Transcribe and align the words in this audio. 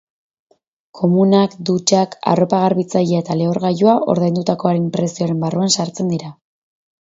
Komunak, 0.99 1.53
dutxak, 1.71 2.15
arropa 2.33 2.63
garbitzailea 2.65 3.21
eta 3.25 3.37
lehorgailua 3.43 3.95
ordaindutakoaren 4.17 4.91
prezioaren 4.99 5.47
barruan 5.49 5.79
sartzen 5.81 6.15
dira. 6.17 6.37